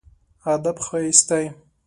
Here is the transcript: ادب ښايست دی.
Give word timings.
ادب 0.53 0.77
ښايست 0.85 1.21
دی. 1.29 1.45